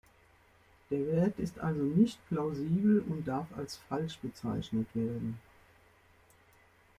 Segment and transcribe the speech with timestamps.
[0.89, 5.39] Der Wert ist also nicht plausibel und darf als falsch bezeichnet werden.